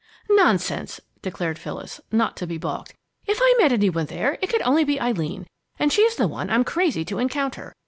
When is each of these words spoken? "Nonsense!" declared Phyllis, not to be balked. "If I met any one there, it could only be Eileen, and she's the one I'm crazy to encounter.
"Nonsense!" 0.31 0.99
declared 1.21 1.59
Phyllis, 1.59 2.01
not 2.11 2.35
to 2.37 2.47
be 2.47 2.57
balked. 2.57 2.95
"If 3.27 3.37
I 3.39 3.55
met 3.61 3.71
any 3.71 3.91
one 3.91 4.07
there, 4.07 4.39
it 4.41 4.49
could 4.49 4.63
only 4.63 4.83
be 4.83 4.99
Eileen, 4.99 5.45
and 5.77 5.93
she's 5.93 6.15
the 6.15 6.27
one 6.27 6.49
I'm 6.49 6.63
crazy 6.63 7.05
to 7.05 7.19
encounter. 7.19 7.75